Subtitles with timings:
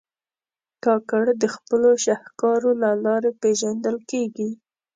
[0.83, 4.49] کاکړ د خپلو شهکارو له لارې پېژندل کېږي.